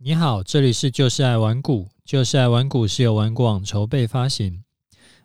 [0.00, 4.62] 你好，这里是就是爱玩股，就是爱玩股是由玩股网筹备发行。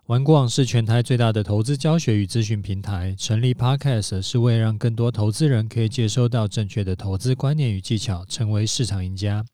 [0.08, 9.46] 玩股网是全台最大的投资教学与咨询平台，成立 Podcast 是为了让更多投资人可以接收到正确的投资观念与技巧，成为市场赢家。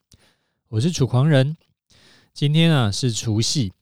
[0.70, 1.58] 我是楚狂人，
[2.34, 3.74] 今天啊是除夕，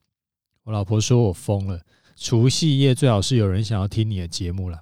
[0.64, 1.84] 我老婆说我疯了，
[2.16, 4.82] 除夕夜最好是有人想要听你的节目了。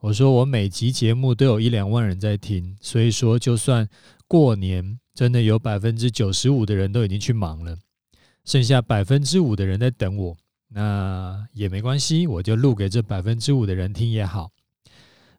[0.00, 3.88] 我说我每集节目都有一两万人在听，所以说就算
[4.28, 4.98] 过年。
[5.16, 7.78] 真的有百分之九十五的人都已经去忙了，
[8.44, 10.36] 剩下百分之五的人在等我，
[10.68, 14.50] 那也没关系，我就录给这百分之五的人听也好。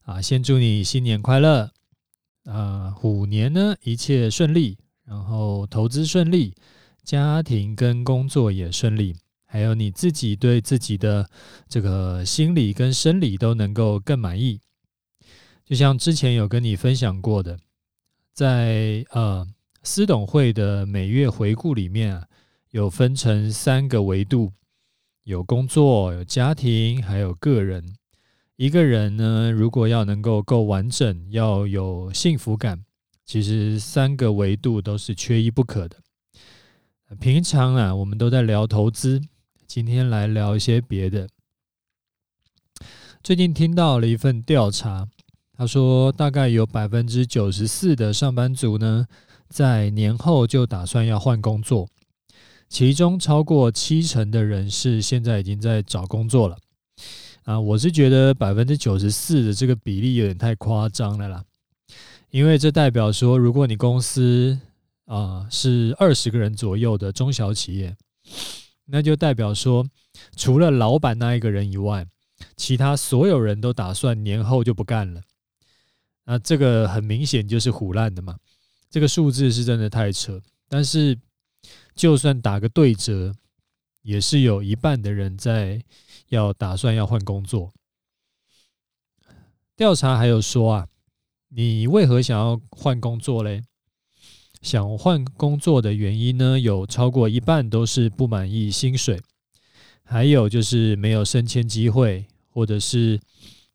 [0.02, 1.72] 啊，先祝你新年快乐，
[2.46, 6.56] 啊，虎年呢一切顺利，然后投资顺利，
[7.04, 9.16] 家庭跟工作也顺利，
[9.46, 11.30] 还有你自己对自己的
[11.70, 14.60] 这个心理跟生理都能够更满意。
[15.64, 17.60] 就像之前有跟你分享过的，
[18.34, 19.48] 在呃。
[19.88, 22.28] 司董会的每月回顾里面啊，
[22.72, 24.52] 有分成三个维度，
[25.24, 27.96] 有工作、有家庭，还有个人。
[28.58, 32.84] 一个人呢，如果要能够够完整，要有幸福感，
[33.24, 35.96] 其实三个维度都是缺一不可的。
[37.22, 39.22] 平常啊，我们都在聊投资，
[39.66, 41.30] 今天来聊一些别的。
[43.24, 45.08] 最近听到了一份调查，
[45.54, 49.08] 他说大概有百分之九十四的上班族呢。
[49.50, 51.88] 在年后就打算要换工作，
[52.70, 56.58] 其中超过七成的人是现在已经在找工作了。
[57.44, 61.46] 啊，我是觉得百分之九十四的这个比例有点太夸张了啦，
[62.30, 64.60] 因为这代表说，如果你公司
[65.06, 67.96] 啊是二十个人左右的中小企业，
[68.86, 69.88] 那就代表说，
[70.36, 72.06] 除了老板那一个人以外，
[72.58, 75.22] 其他所有人都打算年后就不干了。
[76.26, 78.36] 那这个很明显就是唬烂的嘛。
[78.90, 81.18] 这个数字是真的太扯，但是
[81.94, 83.34] 就算打个对折，
[84.02, 85.84] 也是有一半的人在
[86.30, 87.74] 要打算要换工作。
[89.76, 90.88] 调查还有说啊，
[91.50, 93.62] 你为何想要换工作嘞？
[94.62, 99.22] 想换工作的原因呢，有超过一半都是不满意薪水，
[100.04, 103.20] 还有就是没有升迁机会，或者是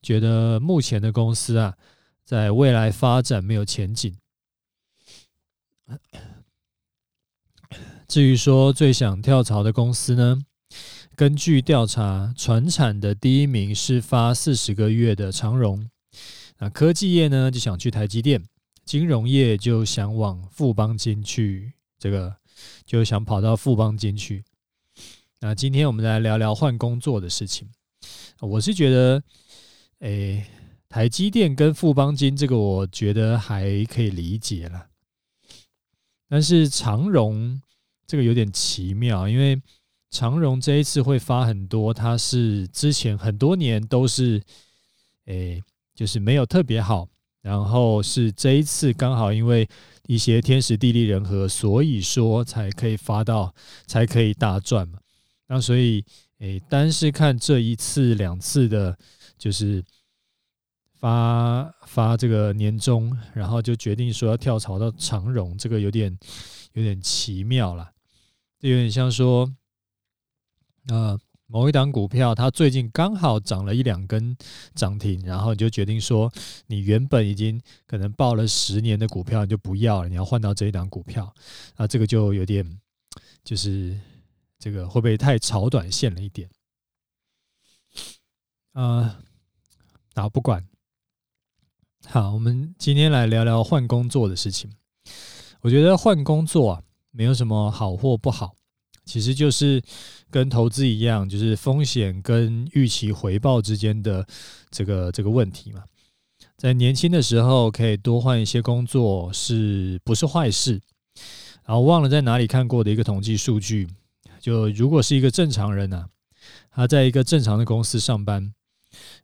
[0.03, 1.77] 觉得目前的公司啊，
[2.25, 4.13] 在未来发展没有前景。
[8.09, 10.39] 至于说最想跳槽的公司呢？
[11.15, 15.89] 根据调查，传产的第一名是发四十个月的长荣，
[16.59, 18.43] 那科技业呢就想去台积电，
[18.85, 22.35] 金融业就想往富邦金去，这个
[22.87, 24.45] 就想跑到富邦金去。
[25.41, 27.69] 那今天我们来聊聊换工作的事情。
[28.41, 29.23] 我是觉得，
[29.99, 30.47] 诶，
[30.89, 34.87] 台积电跟富邦金这个，我觉得还可以理解了。
[36.33, 37.61] 但是长荣
[38.07, 39.61] 这个有点奇妙，因为
[40.11, 44.43] 长荣这一次会发很多，它是之前很多年都是，
[45.27, 45.63] 诶，
[45.95, 47.07] 就是没有特别好，
[47.43, 49.69] 然后是这一次刚好因为
[50.07, 53.55] 一些天时地利人和，所以说才可以发到，
[53.87, 54.99] 才可以大赚嘛。
[55.49, 56.03] 那所以，
[56.39, 58.97] 诶，单是看这一次两次的，
[59.37, 59.85] 就是。
[61.03, 66.17] 发发这个年终，然后就决定说要跳槽到长荣，这个有点
[66.75, 67.93] 有点奇妙了，
[68.61, 69.53] 这有点像说，
[70.87, 71.19] 呃，
[71.49, 74.37] 某一档股票它最近刚好涨了一两根
[74.77, 76.33] 涨停，然后你就决定说，
[76.69, 81.35] 你原本已经可能抱了十年的股票你就不要了，你要换到这一档股票，
[81.75, 82.81] 啊，这个就有点
[83.43, 83.99] 就是
[84.57, 86.49] 这个会不会太炒短线了一点？
[88.75, 89.19] 啊，
[90.15, 90.65] 那不管。
[92.07, 94.71] 好，我们今天来聊聊换工作的事情。
[95.61, 98.55] 我觉得换工作啊，没有什么好或不好，
[99.05, 99.81] 其实就是
[100.29, 104.27] 跟投资一样，就是风险跟预期回报之间的
[104.71, 105.85] 这个这个问题嘛。
[106.59, 110.81] 在年轻的时候，可以多换一些工作，是不是坏事？
[111.65, 113.89] 然后忘了在哪里看过的一个统计数据，
[114.39, 116.09] 就如果是一个正常人啊，
[116.73, 118.53] 他在一个正常的公司上班，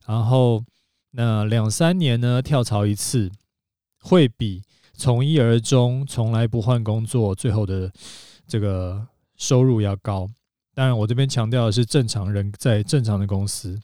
[0.07, 0.65] 然后。
[1.13, 3.31] 那两三年呢，跳槽一次，
[4.01, 4.63] 会比
[4.93, 7.91] 从一而终、从来不换工作最后的
[8.47, 9.07] 这个
[9.37, 10.29] 收入要高。
[10.75, 13.81] 当然，我这边强调的是正常人在正常的公司。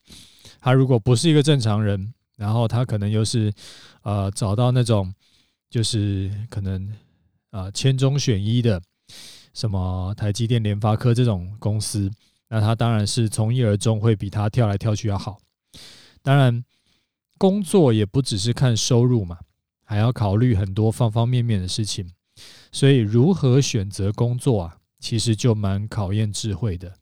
[0.60, 3.50] 他如果不是一个正常人，然后他可能又是
[4.02, 5.12] 呃找到那种
[5.70, 6.94] 就是可能
[7.50, 8.80] 啊千中选一的
[9.54, 12.10] 什么台积电、联发科这种公司，
[12.48, 15.38] 那他当然是从一而终，会比他跳来跳去要好。
[16.22, 16.62] 当然。
[17.38, 19.38] 工作也不只是看收入嘛，
[19.82, 22.10] 还要考虑很多方方面面的事情。
[22.72, 26.94] 所以如何选择工作啊，其实就蛮考验智慧的。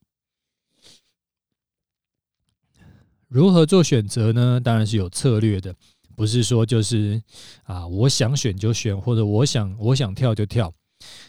[3.28, 4.60] 如何做选择呢？
[4.62, 5.74] 当然是有策略的，
[6.14, 7.22] 不是说就是
[7.62, 10.70] 啊，我想选就选，或者我想我想跳就跳。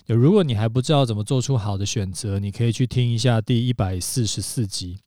[0.06, 5.00] 就如果你还不知道怎么做出好的选择，你可以去听一下第一百四十四集，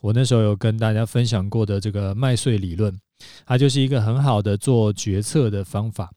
[0.00, 2.98] 我那时候有跟大家分享过的这个麦穗理论，
[3.46, 6.12] 它就是一个很好的做决策的方法。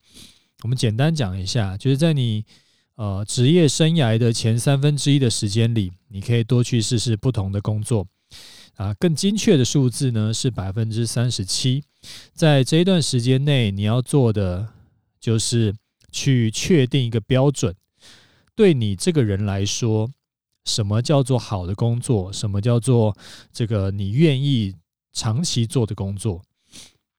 [0.64, 2.44] 我们简单讲一下，就是在你
[2.96, 8.08] 呃职业生涯的前三分之一的时间里，你可以多去试试不同的工作。
[8.76, 11.84] 啊，更精确的数字呢是百分之三十七。
[12.34, 14.68] 在这一段时间内，你要做的
[15.20, 15.74] 就是
[16.12, 17.74] 去确定一个标准，
[18.54, 20.10] 对你这个人来说，
[20.66, 22.34] 什么叫做好的工作？
[22.34, 23.16] 什么叫做
[23.54, 24.76] 这个你愿意
[25.14, 26.42] 长期做的工作？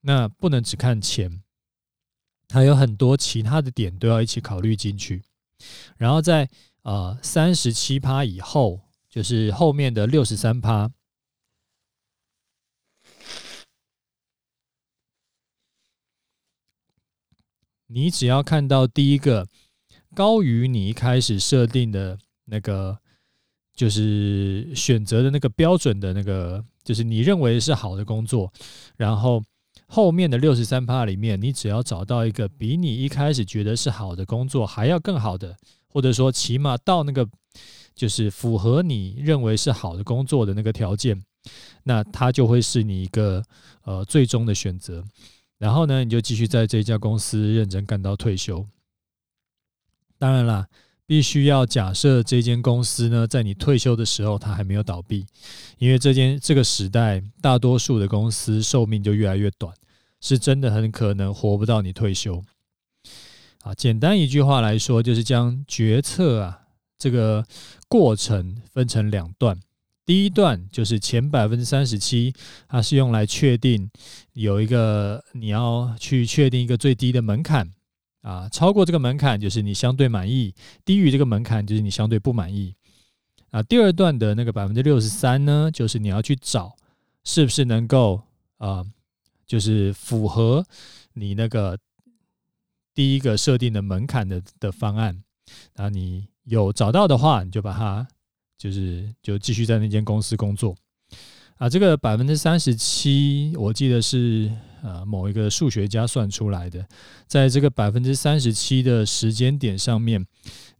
[0.07, 1.43] 那不能只看钱，
[2.51, 5.25] 还有很多其他的点都要一起考虑进去。
[5.97, 6.49] 然后在
[6.83, 10.93] 呃三十七趴以后，就是后面的六十三趴。
[17.89, 19.49] 你只要看到第一个
[20.15, 22.97] 高于你一开始设定的那个，
[23.75, 28.53] 就是选择的那个标准的那个，就是你认为是好的工作，
[28.97, 29.43] 然后
[29.87, 35.57] 后面的六十三趴里面，你只要找到一个比你一开始觉得是好的工作还要更好的，
[35.89, 37.29] 或者说起码到那个
[37.95, 41.23] 就是符合你认为是好的工作的那个条件，
[41.85, 43.43] 那它就会是你一个
[43.85, 45.05] 呃最终的选择。
[45.59, 48.67] 然后呢，你就继续在这家公司认真干到退休。
[50.19, 50.67] 当然啦，
[51.07, 55.25] 必须要假设这间公司呢，在你退休的时候，它还没有倒闭，
[55.79, 59.73] 因为这间这个时代，大多数的公司寿命就越来越短，
[60.21, 62.43] 是真的很可能活不到你退休。
[63.63, 66.61] 啊，简单一句话来说，就是将决策啊
[66.99, 67.47] 这个
[67.89, 69.61] 过程分成两段。
[70.05, 72.33] 第一段就是前百分之三十七，
[72.69, 73.91] 它是用来确定
[74.35, 77.73] 有一个你要去确定一个最低的门槛
[78.27, 80.53] 啊，超过这个门槛就是你相对满意，
[80.85, 82.75] 低于这个门槛就是你相对不满意
[83.51, 83.63] 啊。
[83.63, 86.75] 第二段的那个百分之六十三呢，就是你要去找
[87.23, 88.21] 是不是能够
[88.59, 88.85] 啊，
[89.47, 90.67] 就是符合
[91.13, 91.79] 你那个
[92.93, 95.23] 第一个设定的门槛的的方案
[95.75, 98.07] 啊，你有找到的话，你就把它。
[98.59, 100.75] 就是就继续在那间公司工作
[101.59, 106.87] 啊，这个百分之三十七，我记得是呃某一个数学家算出来的，
[107.27, 110.27] 在这个百分之三十七的时间点上面，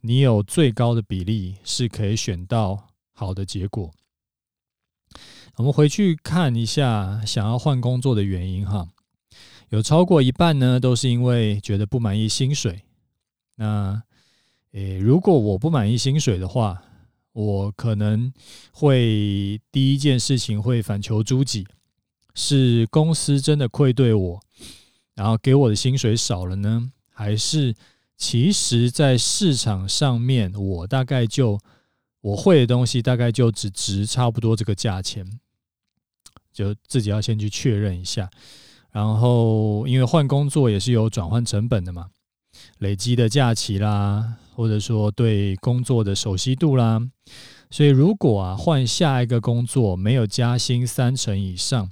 [0.01, 3.91] 你有最高的比例是可以选到好的结果。
[5.55, 8.87] 我们回去看一下想要换工作的原因哈，
[9.69, 12.83] 有超过一半呢都是因为觉得不满意薪水。
[13.55, 14.03] 那
[14.73, 16.83] 诶，如果我不满意薪水的话，
[17.37, 18.33] 我可能
[18.71, 21.67] 会第一件事情会反求诸己，
[22.33, 24.41] 是公司真的愧对我，
[25.13, 26.91] 然后给我的薪水少了呢？
[27.13, 27.75] 还是
[28.17, 31.59] 其实在市场上面，我大概就
[32.21, 35.39] 我会的东西大概就只值差不多这个价钱，
[36.51, 38.27] 就自己要先去确认一下。
[38.89, 42.09] 然后因为换工作也是有转换成本的嘛，
[42.79, 44.37] 累积的假期啦。
[44.57, 46.99] 或者说对工作的熟悉度啦，
[47.69, 51.91] 所以如果啊换下一个工作没有加薪三成以上，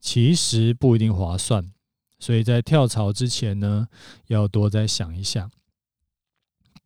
[0.00, 1.70] 其实不一定划算。
[2.18, 3.88] 所以在跳槽之前呢，
[4.28, 5.50] 要多再想一下。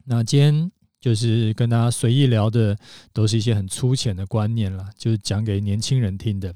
[0.06, 2.76] 那今天就是跟大家随意聊的，
[3.12, 6.52] 都是一些很粗浅的观念啦，就是讲给年轻人听的。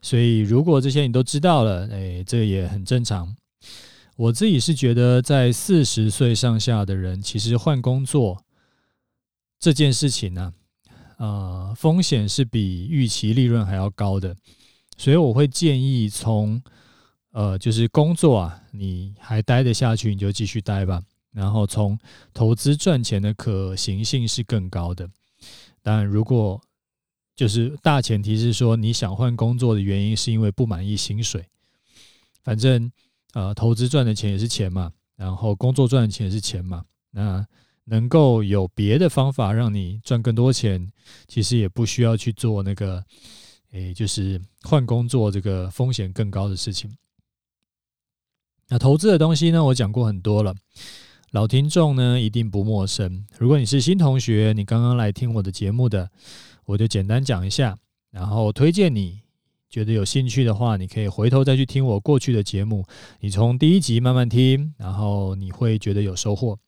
[0.00, 3.36] 所以如果这些你都知道了，哎，这也很正常。
[4.16, 8.42] 我自己是觉得，在四十岁上下的人，其实换工作
[9.60, 10.54] 这件事情呢，
[11.18, 14.34] 呃，风险是比预期利润还要高的，
[14.96, 16.62] 所以我会建议从，
[17.32, 21.02] 呃，就是工作啊，你还待得下去，你就继续待吧。
[21.32, 21.98] 然后从
[22.32, 25.06] 投资赚钱的可行性是更高的。
[25.82, 26.58] 当然，如果
[27.34, 31.44] 就是大前提是说你想换工作的原因是因为不满意薪水，
[32.42, 32.90] 反正。
[33.36, 36.82] 呃，投资赚的钱也是钱嘛，然后工作赚的钱也是钱嘛。
[37.10, 37.46] 那
[37.84, 40.90] 能够有别的方法让你赚更多钱，
[41.28, 43.04] 其实也不需要去做那个，
[43.72, 46.96] 诶，就是换工作这个风险更高的事情。
[48.68, 50.54] 那投资的东西呢，我讲过很多了，
[51.32, 53.26] 老听众呢一定不陌生。
[53.38, 56.10] 如果你是新同学，你刚刚来听我的节目的，
[56.64, 57.76] 我就简单讲一下，
[58.10, 59.20] 然后推荐你
[59.68, 62.86] 觉得有兴趣的话，你可以回头再去听我过去的节目。
[63.20, 66.58] 你从第一集慢慢听，然后你会觉得有收获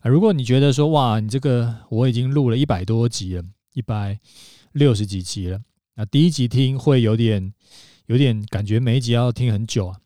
[0.00, 0.08] 啊。
[0.08, 3.42] 如果你觉得说哇，你这个我已经录了一百多集了，
[3.72, 4.18] 一百
[4.72, 5.60] 六十几集了，
[5.94, 7.52] 那第一集听会有点
[8.06, 9.96] 有点感觉，每一集要听很久啊。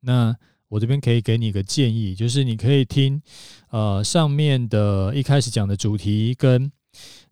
[0.00, 0.36] 那
[0.68, 3.22] 我这边可以给你一个建议，就是你可以听
[3.70, 6.70] 呃上面的一开始讲的主题跟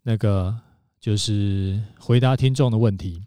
[0.05, 0.57] 那个
[1.01, 3.25] 就是回答听众的问题。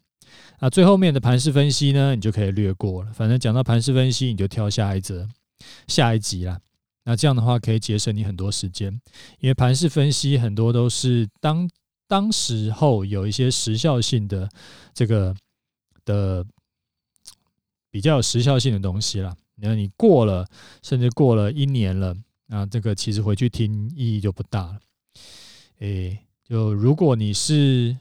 [0.60, 3.14] 啊，最后面的盘势分析呢，你就可以略过了。
[3.14, 5.30] 反正讲到盘势分析，你就跳下一则、
[5.88, 6.60] 下一集啦。
[7.04, 8.92] 那这样的话可以节省你很多时间，
[9.40, 11.70] 因为盘势分析很多都是当
[12.08, 14.50] 当时候有一些时效性的
[14.96, 15.36] 这个
[16.04, 16.44] 的
[17.92, 19.36] 比较有时效性的东西啦。
[19.58, 20.44] 那你过了，
[20.82, 24.80] 甚至过了一年了，那这个其实回去听意义就不大了。
[25.82, 27.96] 诶，就如果你是。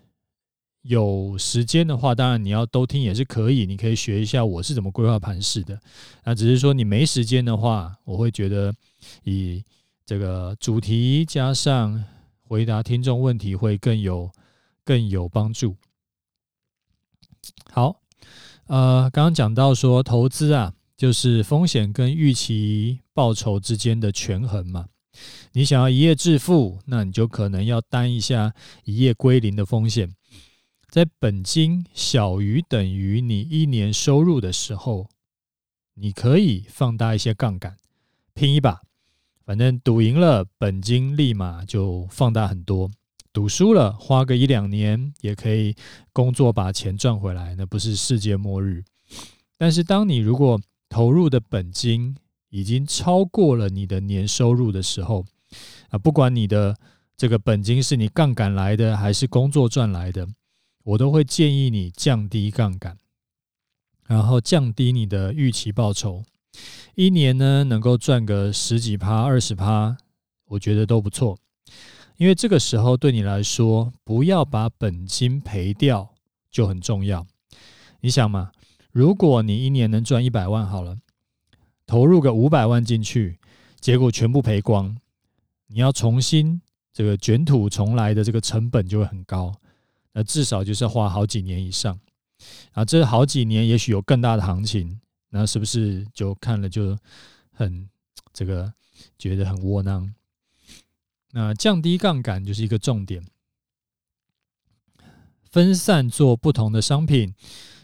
[0.87, 3.67] 有时间的话，当然你要都听也是可以。
[3.67, 5.79] 你可以学一下我是怎么规划盘势的。
[6.25, 8.73] 那只是说你没时间的话，我会觉得
[9.25, 9.65] 以
[10.05, 12.05] 这个主题加上
[12.43, 14.31] 回答听众问题会更有
[14.85, 15.75] 更有帮助。
[17.73, 18.01] 好，
[18.67, 24.87] 呃，刚刚讲到说投资啊，就是风险跟预期报酬之间的权衡嘛。
[25.53, 30.15] 你想要一夜致富，那你就可能要担一下一夜归零的风险。
[30.97, 35.11] 在本金小于等于你一年收入的时候，
[35.93, 37.77] 你可以放大一些杠杆，
[38.33, 38.81] 拼一把。
[39.45, 42.89] 反正赌赢了，本金立马就放大很多；
[43.31, 45.77] 赌输了，花个一两年也可以
[46.15, 48.83] 工作把钱赚回来，那不是世界末日。
[49.59, 52.17] 但是，当你如果投入的本金
[52.49, 55.27] 已经超过了你的年收入的时候，
[55.91, 56.75] 啊，不管你的
[57.19, 60.27] 这个本金是你杠杆来的还是工作赚来的。
[60.87, 62.97] 我都会建议你降低杠杆，
[64.07, 66.23] 然后降低你的预期报酬。
[66.95, 69.97] 一年呢，能够赚个十几趴、二十趴，
[70.47, 71.37] 我觉得都不错。
[72.19, 76.15] 因为这个时候对你来说，不要把本金赔掉
[76.53, 77.27] 就很重要。
[78.01, 78.53] 你想嘛，
[78.93, 80.99] 如果你一年能赚一百万好了，
[81.85, 83.41] 投入个五百万进去，
[83.81, 84.97] 结果全部赔光，
[85.67, 86.63] 你要重新
[86.93, 89.53] 这个卷土重来的这个成本就会很高。
[90.19, 92.01] 那至少就是要花好几年以上，
[92.73, 96.99] 啊，这好几年也许有更大的行情，那是不是就看了就
[97.53, 97.87] 很
[98.33, 98.73] 这个
[99.19, 100.15] 觉得很窝囊？
[101.33, 103.27] 那降低杠杆就是一个重点，
[105.51, 107.35] 分散做不同的商品，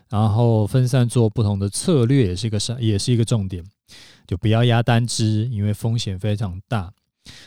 [0.09, 3.63] 然后分散做不同的策略也是一个商也是一个重点，
[4.27, 6.95] 就不要压单支，因为风险非常大。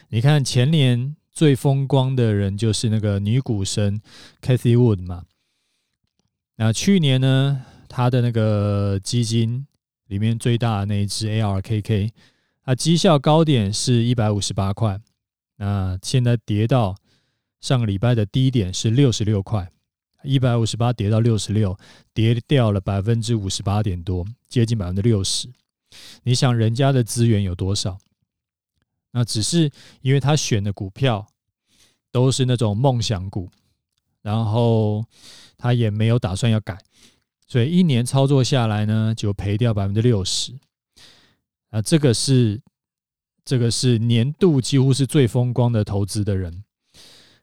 [0.10, 1.16] 你看前年。
[1.36, 4.02] 最风光的人就是那个女股神
[4.42, 5.26] Cathie Wood 嘛。
[6.56, 9.68] 那去年呢，他的那个基金
[10.08, 12.12] 里面最大的那一只 ARKK，
[12.64, 14.98] 它绩效高点是一百五十八块，
[15.58, 16.96] 那现在跌到
[17.60, 19.70] 上个礼拜的低点是六十六块，
[20.24, 21.78] 一百五十八跌到六十六，
[22.14, 25.50] 跌掉了百分之五十八点多，接近百分之六十。
[26.24, 27.98] 你想人家的资源有多少？
[29.18, 31.26] 那只是因为他选的股票
[32.12, 33.50] 都是那种梦想股，
[34.22, 35.06] 然后
[35.58, 36.78] 他也没有打算要改，
[37.48, 40.54] 所以一年操作下来呢，就赔掉百分之六十。
[41.70, 42.62] 啊，这个是
[43.46, 46.66] 这个是年度几乎是最风光的投资的人，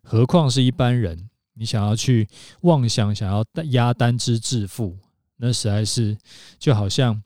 [0.02, 1.31] 何况是一般人？
[1.55, 2.29] 你想要去
[2.61, 4.99] 妄想想要压单支致富，
[5.37, 6.19] 那实在是
[6.59, 7.23] 就好像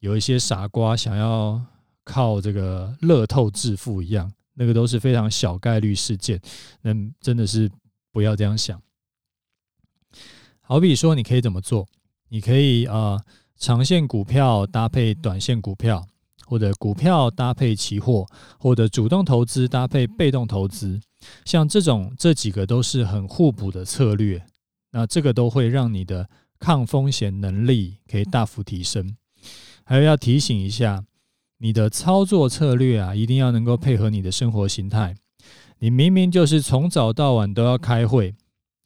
[0.00, 1.64] 有一些傻瓜想要。
[2.06, 6.40] 靠这个乐透致富一样，那个都是非常小概率事件，
[6.82, 7.68] 那真的是
[8.12, 8.80] 不要这样想。
[10.60, 11.84] 好比说，你可以怎么做？
[12.28, 13.20] 你可以啊、
[13.56, 16.06] 长线股票搭配短线股票，
[16.46, 18.24] 或者股票搭配期货，
[18.56, 21.00] 或者主动投资搭配被动投资，
[21.44, 24.46] 像这种这几个都是很互补的策略。
[24.92, 29.16] 那这个都会让你的抗风险能力可以大幅提升。
[29.84, 31.04] 还有要提醒一下。
[31.58, 35.14] 你的操作策略啊，一定要能够配合你的生活形态。
[35.78, 38.34] 你明明就是从早到晚都要开会，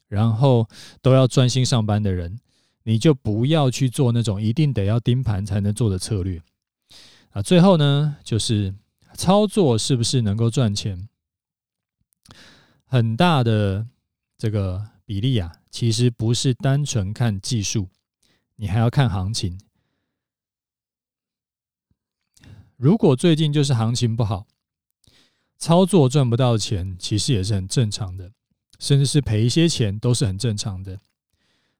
[0.08, 0.68] 然后
[1.00, 2.38] 都要专心上班的人，
[2.84, 6.42] 你就不要去做那种一定得要盯盘才能做的策略
[7.30, 7.40] 啊。
[7.40, 8.74] 最后呢，就是
[9.14, 11.08] 操作是不是能够赚钱，
[12.84, 13.86] 很大的
[14.36, 17.88] 这个比例啊，其实不是单纯看技术，
[18.56, 19.58] 你还要看行情。
[22.80, 24.46] 如果最近就是行情不好，
[25.58, 28.32] 操作赚不到钱，其实也是很正常的，
[28.78, 30.98] 甚至是赔一些钱都是很正常的。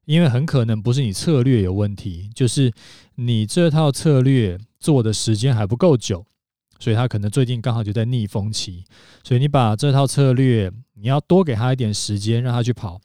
[0.05, 2.71] 因为很可能不是你策略有问题，就是
[3.15, 6.27] 你这套策略做的时间还不够久，
[6.79, 8.85] 所以他可能最近刚好就在逆风期，
[9.25, 13.01] 所以你把这套策略，你要多给他一点时间，让他去跑，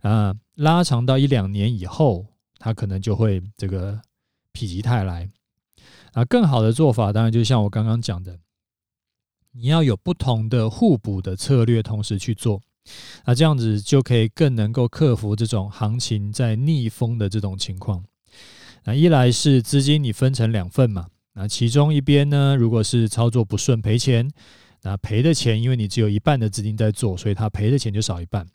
[0.00, 2.26] 啊，拉长到一两年以后，
[2.58, 4.00] 他可能就会这个
[4.52, 5.28] 否极泰来。
[6.12, 8.38] 啊，更好的做法当然就像我刚刚讲的，
[9.52, 12.60] 你要有不同的互补的策略同时去做，
[13.24, 18.04] 那，这样子就可以更能够克服这种行情在逆风的这种情况。
[18.84, 24.30] 那一来是资金你分成两份嘛，那其中一边呢，如果是操作不顺赔钱，
[24.82, 28.46] 那赔的钱因为你只有一半的资金在做，所以他赔的钱就少一半。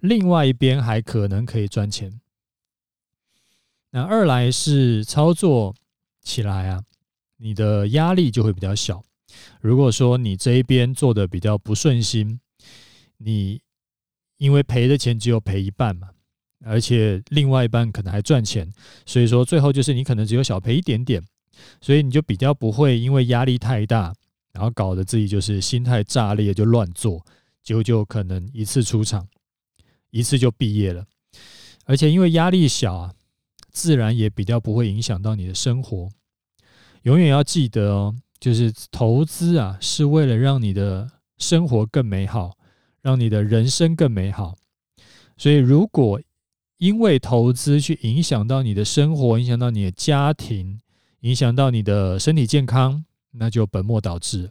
[0.00, 2.20] 另外一边还可能可以赚钱。
[3.90, 5.74] 那二来是操作
[6.22, 6.82] 起来啊。
[7.40, 9.02] 你的压力就会比较小。
[9.60, 12.38] 如果说你这一边做的比较不顺心，
[13.18, 13.60] 你
[14.36, 16.10] 因为赔的钱只有赔一半嘛，
[16.64, 18.70] 而且另外一半可能还赚钱，
[19.06, 21.22] 所以说最后就是你可能只有小赔一点点，
[21.80, 24.14] 所以你就比较不会因为压力太大，
[24.52, 27.24] 然后搞得自己就是心态炸裂就乱做，
[27.62, 29.26] 结果就可能一次出场，
[30.10, 31.06] 一次就毕业了。
[31.84, 33.14] 而且因为压力小啊，
[33.70, 36.10] 自然也比较不会影响到你的生活。
[37.02, 42.56] 永远要记得哦，就是投资啊，是为了让你的生活更美好，
[43.00, 44.56] 让你的人生更美好。
[45.36, 46.20] 所以，如果
[46.76, 50.80] 因为投资去影响到你的生活，影响到你的家庭，
[51.20, 54.50] 影响到你的身体健康，那就本末倒置。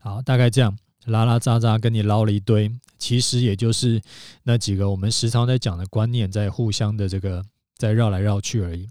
[0.00, 4.00] 好，大概这样拉拉杂杂跟你唠了一堆，其实也就是
[4.42, 7.44] 那几个我们时常在讲的观念，在互相的这个
[7.76, 8.88] 在绕来绕去而已。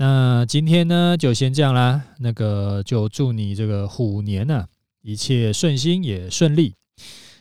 [0.00, 2.00] 那今天呢，就先这样啦。
[2.20, 4.64] 那个，就祝你这个虎年呢、
[5.02, 6.72] 一切顺心也顺利。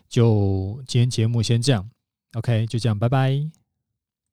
[0.10, 1.88] 就今天节目先这样
[2.34, 3.57] ，OK，就这样，拜拜。